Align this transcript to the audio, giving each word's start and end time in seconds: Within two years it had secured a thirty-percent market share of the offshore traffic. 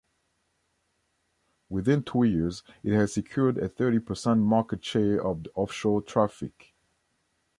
Within 1.69 2.01
two 2.01 2.23
years 2.23 2.63
it 2.81 2.91
had 2.95 3.11
secured 3.11 3.59
a 3.59 3.69
thirty-percent 3.69 4.39
market 4.39 4.83
share 4.83 5.23
of 5.23 5.43
the 5.43 5.51
offshore 5.53 6.01
traffic. 6.01 6.73